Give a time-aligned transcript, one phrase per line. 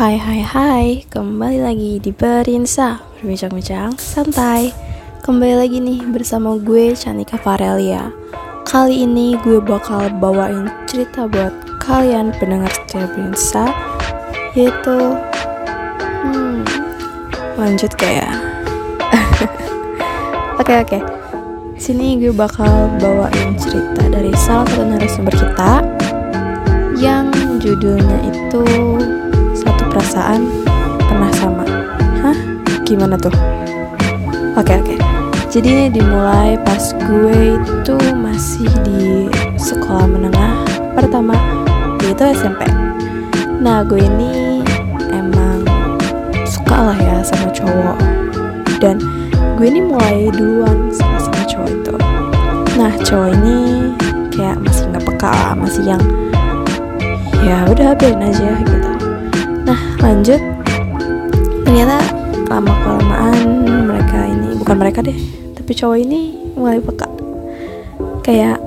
[0.00, 3.04] Hai hai hai, kembali lagi di Berinsa.
[3.20, 4.72] Berbincang-bincang santai.
[5.20, 8.08] Kembali lagi nih bersama gue Chanika Farelia.
[8.64, 11.52] Kali ini gue bakal bawain cerita buat
[11.84, 13.68] kalian pendengar setia Berinsa
[14.56, 15.20] Yaitu
[16.24, 16.64] Hmm,
[17.60, 18.30] lanjut gak ya?
[20.64, 20.98] Oke oke.
[21.76, 25.84] Sini gue bakal bawain cerita dari salah satu narasumber kita
[26.96, 28.64] Yang judulnya itu
[30.10, 30.42] perasaan
[31.06, 31.62] pernah sama.
[32.18, 32.38] Hah?
[32.82, 33.30] Gimana tuh?
[34.58, 34.98] Oke oke.
[35.46, 40.66] Jadi ini dimulai pas gue itu masih di sekolah menengah
[40.98, 41.38] pertama
[42.02, 42.66] Yaitu SMP
[43.62, 44.66] Nah gue ini
[45.14, 45.62] emang
[46.42, 48.02] suka lah ya sama cowok.
[48.82, 48.98] Dan
[49.54, 51.94] gue ini mulai duluan sama sama cowok itu.
[52.74, 53.58] Nah cowok ini
[54.34, 56.02] kayak masih nggak peka masih yang
[57.46, 58.89] ya udah biarin aja gitu
[60.30, 60.42] lanjut.
[61.66, 61.98] Ternyata
[62.50, 63.36] lama kelamaan
[63.86, 65.18] mereka ini bukan mereka deh
[65.58, 66.20] tapi cowok ini
[66.54, 67.10] mulai peka.
[68.22, 68.58] Kayak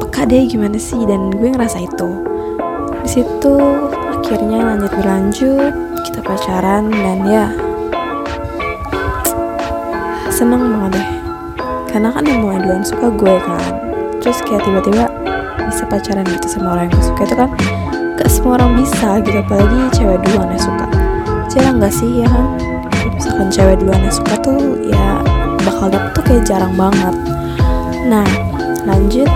[0.00, 1.04] peka deh gimana sih?
[1.04, 2.08] Dan gue ngerasa itu.
[3.04, 3.54] Di situ
[4.08, 5.72] akhirnya lanjut berlanjut
[6.08, 7.46] kita pacaran dan ya
[10.32, 11.08] seneng banget deh.
[11.92, 13.72] Karena kan yang mulai duluan suka gue kan.
[14.24, 15.04] Terus kayak tiba-tiba
[15.68, 17.50] bisa pacaran gitu sama orang yang gue suka itu kan
[18.16, 20.86] gak semua orang bisa gitu apalagi cewek duluan yang suka.
[21.52, 22.46] Jarang gak sih ya kan?
[23.12, 25.20] Misalkan cewek duluan yang suka tuh ya
[25.62, 27.14] bakal dapet tuh kayak jarang banget.
[28.08, 28.28] Nah
[28.88, 29.28] lanjut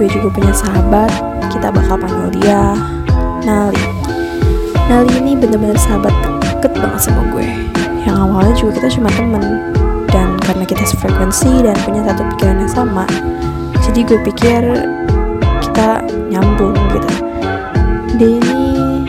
[0.00, 1.12] gue juga punya sahabat
[1.52, 2.72] kita bakal panggil dia
[3.44, 3.84] Nali.
[4.88, 7.46] Nali ini bener-bener sahabat deket banget sama gue.
[8.02, 9.44] Yang awalnya juga kita cuma temen
[10.12, 13.08] dan karena kita sefrekuensi dan punya satu pikiran yang sama
[13.82, 14.62] jadi gue pikir
[15.64, 16.76] kita nyambung
[18.26, 19.06] ini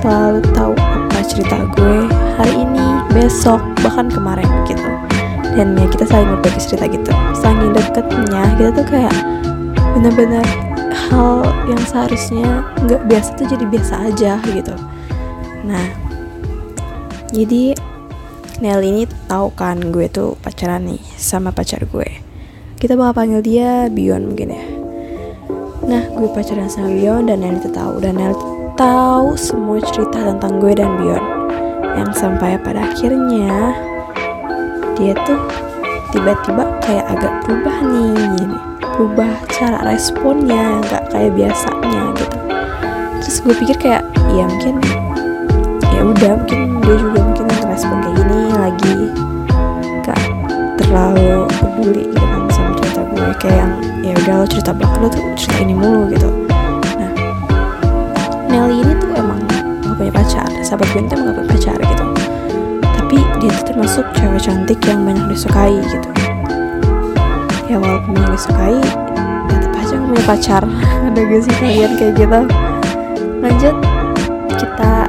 [0.00, 1.96] selalu tahu apa cerita gue
[2.36, 4.90] hari ini besok bahkan kemarin gitu
[5.54, 9.16] dan ya kita saling berbagi cerita gitu saking deketnya kita tuh kayak
[9.94, 10.44] bener-bener
[11.10, 14.74] hal yang seharusnya nggak biasa tuh jadi biasa aja gitu
[15.64, 15.86] nah
[17.34, 17.74] jadi
[18.62, 22.06] Nel ini tahu kan gue tuh pacaran nih sama pacar gue.
[22.78, 24.62] Kita bakal panggil dia Bion mungkin ya.
[25.84, 28.32] Nah, gue pacaran sama Bion dan Nel itu tahu dan Nel
[28.72, 31.24] tahu semua cerita tentang gue dan Bion.
[31.94, 33.76] Yang sampai pada akhirnya
[34.96, 35.38] dia tuh
[36.10, 38.58] tiba-tiba kayak agak berubah nih gini.
[38.96, 42.38] Berubah cara responnya nggak kayak biasanya gitu.
[43.20, 44.02] Terus gue pikir kayak
[44.32, 44.80] ya mungkin
[45.92, 48.96] ya udah mungkin dia juga mungkin respon kayak gini lagi
[50.04, 50.22] gak
[50.80, 52.42] terlalu peduli gitu kan
[53.24, 53.72] gue kayak yang
[54.04, 56.28] ya udah lo cerita belakang lo tuh cerita ini mulu gitu.
[57.00, 57.10] Nah
[58.52, 62.04] Nelly ini tuh emang gak punya pacar sahabat gue itu emang gak punya pacar gitu.
[62.84, 66.08] Tapi dia tuh termasuk cewek cantik yang banyak disukai gitu.
[67.72, 68.78] Ya walaupun banyak disukai
[69.48, 70.62] tetap aja gak punya pacar.
[71.08, 72.40] Ada gak sih kalian kayak gitu?
[73.40, 73.76] Lanjut
[74.60, 75.08] kita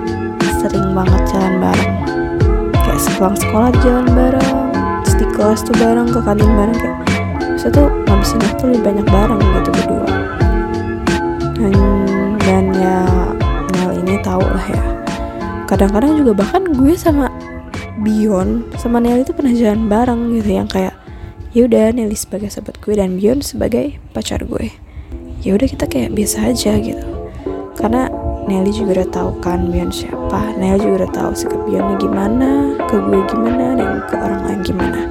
[0.63, 1.93] sering banget jalan bareng.
[2.79, 4.51] Kayak sepulang sekolah jalan bareng
[5.03, 7.14] terus di kelas tuh bareng ke kantin bareng kayak
[7.65, 10.09] bisa tuh ngabisin waktu lebih banyak bareng gitu berdua.
[11.57, 11.73] Dan,
[12.45, 12.97] dan ya
[13.73, 14.85] Nel ini tahu lah ya.
[15.65, 17.25] Kadang-kadang juga bahkan gue sama
[18.05, 20.93] Bion sama Nel itu pernah jalan bareng gitu yang kayak
[21.57, 24.69] ya udah Nelly sebagai sahabat gue dan Bion sebagai pacar gue.
[25.41, 27.01] Ya udah kita kayak biasa aja gitu.
[27.73, 28.13] Karena
[28.45, 32.93] Nelly juga udah tahu kan Bion siapa Nelly juga udah tahu sikap Bionnya gimana ke
[32.93, 35.01] gue gimana dan ke orang lain gimana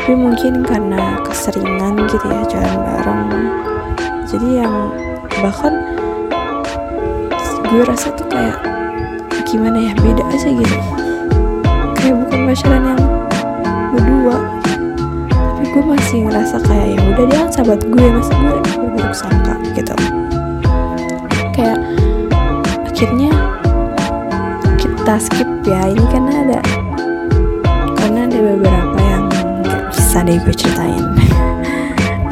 [0.00, 3.24] tapi mungkin karena keseringan gitu ya jalan bareng.
[4.24, 4.88] Jadi yang
[5.44, 5.76] bahkan
[7.68, 8.64] gue rasa tuh kayak
[9.44, 10.76] gimana ya beda aja gitu.
[12.00, 13.02] Kayak bukan pacaran yang
[13.92, 14.36] berdua.
[15.36, 19.94] Tapi gue masih ngerasa kayak ya udah dia sahabat gue masa gue berburuk sangka gitu.
[21.52, 21.76] Kayak
[22.88, 23.32] akhirnya
[24.80, 26.79] kita skip ya ini karena ada
[30.10, 31.06] bisa deh gue ceritain.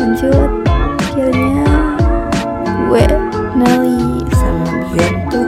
[0.03, 0.51] Lanjut
[0.99, 1.63] akhirnya
[2.91, 3.05] gue
[3.55, 5.47] Nelly sama Bion tuh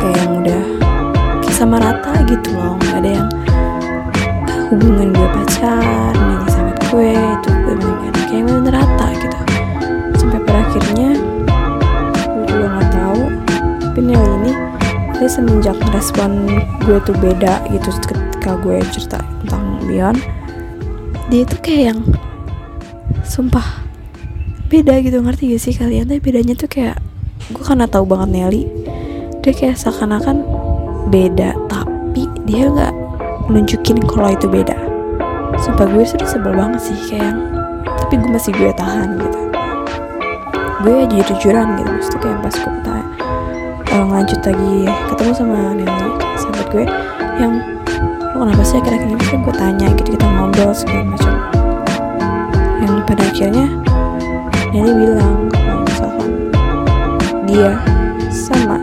[0.00, 0.64] kayak yang udah
[1.44, 2.80] kayak sama rata gitu loh.
[2.80, 3.28] Nggak ada yang
[4.72, 9.38] hubungan gue pacar Nelly sama gue itu gue bener kayak bener rata gitu.
[10.16, 11.08] Sampai pada akhirnya
[12.24, 13.22] gue juga nggak tahu.
[13.84, 14.52] Tapi Nelly ini
[15.20, 16.48] dia semenjak respon
[16.88, 20.39] gue tuh beda gitu ketika gue cerita tentang Bion
[21.30, 22.00] dia tuh kayak yang
[23.22, 23.86] sumpah
[24.66, 26.10] beda gitu ngerti gak sih kalian?
[26.10, 26.98] Tapi bedanya tuh kayak
[27.54, 28.66] gue karena tahu banget Nelly
[29.40, 30.42] dia kayak seakan-akan
[31.08, 32.94] beda tapi dia nggak
[33.46, 34.74] nunjukin kalau itu beda.
[35.62, 37.38] Sumpah gue sudah sebel banget sih kayak
[37.86, 39.40] tapi gue masih gue tahan gitu.
[40.82, 44.74] Gue jujur jujuran gitu maksudnya kayak pas gue uh, lanjut lagi
[45.10, 46.84] ketemu sama Nelly sahabat gue
[47.38, 47.54] yang
[48.30, 51.34] lo kenapa sih akhir-akhir ini kan gue tanya gitu kita ngobrol segala macam.
[52.80, 53.66] Yang pada akhirnya
[54.70, 56.30] Nelly bilang kalau misalkan
[57.50, 57.72] dia
[58.30, 58.78] sama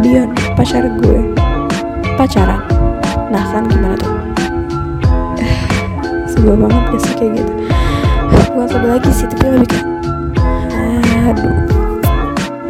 [0.00, 1.20] Dion pacar gue
[2.16, 2.64] pacaran.
[3.28, 4.16] Nah kan gimana tuh?
[6.32, 7.52] Sebel banget gak sih kayak gitu?
[8.32, 9.88] Bukan sebel lagi sih tapi lebih kayak
[11.30, 11.58] aduh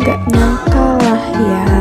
[0.01, 1.80] nggak nyangka lah ya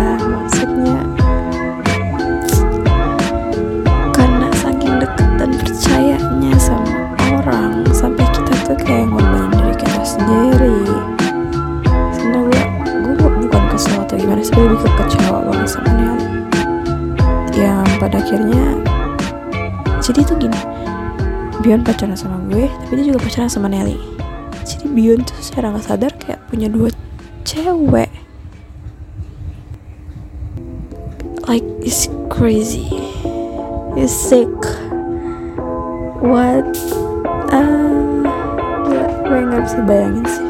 [7.91, 10.79] sampai kita tuh kayak ngorbanin diri kita sendiri.
[12.15, 12.63] Sebenarnya
[13.03, 16.27] gue gue bukan kesel atau gimana sih lebih ke kecewa banget sama Nelly
[17.59, 18.79] yang pada akhirnya
[19.99, 20.79] jadi tuh gini
[21.59, 23.99] Bion pacaran sama gue tapi dia juga pacaran sama Nelly.
[24.63, 26.87] Jadi Bion tuh secara nggak sadar kayak punya dua
[27.43, 28.07] cewek.
[31.43, 32.87] Like it's crazy.
[33.99, 34.47] It's sick.
[36.23, 36.71] What
[39.49, 40.47] nggak bisa bayangin sih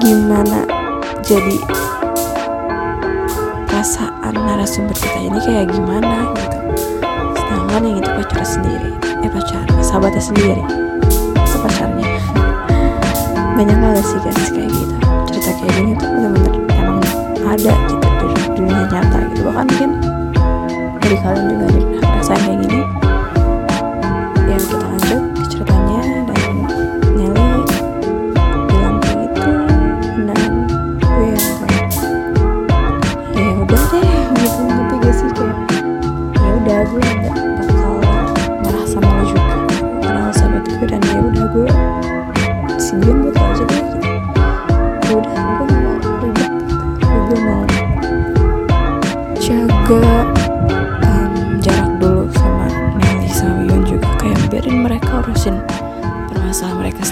[0.00, 0.64] gimana
[1.20, 1.56] jadi
[3.68, 6.58] perasaan narasumber kita ini kayak gimana gitu.
[7.36, 8.90] Sedangkan yang itu pacar sendiri
[9.20, 10.64] eh pacar sahabatnya sendiri
[11.60, 12.08] pacarnya.
[13.56, 14.94] Gak nyangka gak sih guys kayak gitu.
[15.28, 16.98] Cerita kayak gini tuh bener-bener emang
[17.44, 19.40] ada gitu di dunia nyata gitu.
[19.44, 19.90] Bahkan mungkin
[21.04, 22.80] dari kalian juga ada ngerasain kayak gini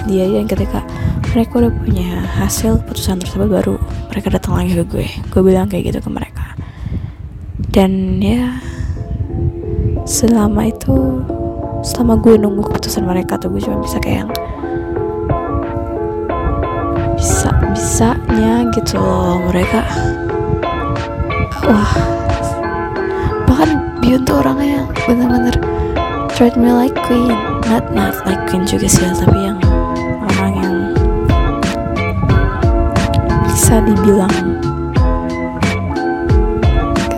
[0.08, 0.80] sendiri dan ketika
[1.36, 3.76] mereka udah punya hasil keputusan tersebut baru
[4.08, 5.08] mereka datang lagi ke gue.
[5.28, 6.56] Gue bilang kayak gitu ke mereka.
[7.68, 8.56] Dan ya
[10.08, 11.20] selama itu
[11.84, 14.30] selama gue nunggu keputusan mereka tuh gue cuma bisa kayak yang
[17.20, 19.84] bisa bisanya gitu loh mereka.
[21.68, 21.92] Wah.
[23.44, 25.56] Bahkan Beyond tuh orangnya yang bener-bener
[26.32, 27.36] treat me like queen.
[27.68, 29.60] Not not like queen juga sih tapi yang
[33.68, 34.32] bisa dibilang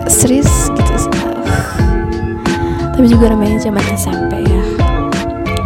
[0.03, 1.13] serius gitu sih.
[2.91, 4.59] Tapi juga namanya zaman SMP ya.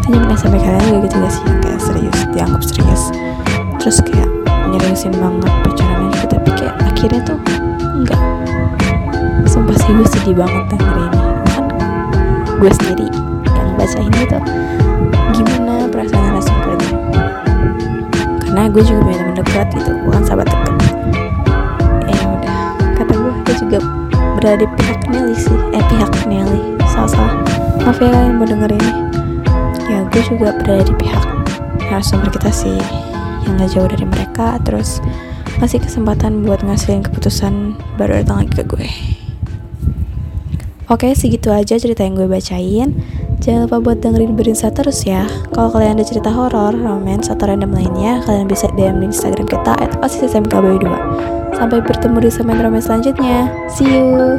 [0.06, 1.42] Zaman SMP kalian juga gitu gak sih?
[1.66, 3.04] Kayak serius dianggap serius.
[3.82, 4.30] Terus kayak
[4.70, 7.40] nyeriusin banget pacarannya juga tapi kayak akhirnya tuh
[7.98, 8.22] enggak
[9.50, 11.10] sumpah sih gue sedih banget denger ini.
[11.50, 11.66] Kan
[12.62, 13.08] gue sendiri
[13.58, 14.44] yang baca ini tuh
[15.34, 16.94] gimana perasaan narasumbernya
[18.46, 20.65] karena gue juga punya teman dekat gitu bukan sahabat dekat
[24.54, 25.58] di pihak Nelly sih.
[25.74, 26.78] Eh pihak Nelly.
[26.86, 27.34] Salah salah
[27.82, 28.92] maaf ya kalian mau denger ini.
[29.90, 31.26] Ya gue juga berada di pihak
[31.90, 32.78] narasumber kita sih
[33.50, 34.62] yang gak jauh dari mereka.
[34.62, 35.02] Terus
[35.58, 38.90] ngasih kesempatan buat ngasilin keputusan baru datang lagi ke gue.
[40.86, 42.94] Oke segitu aja cerita yang gue bacain.
[43.46, 45.26] Jangan lupa buat dengerin Berinsa terus ya.
[45.54, 49.76] Kalau kalian ada cerita horor, romance, atau random lainnya Kalian bisa DM di Instagram kita
[49.76, 50.88] At osissmkb2
[51.54, 53.48] Sampai bertemu di segmen romance selanjutnya.
[53.70, 54.26] See you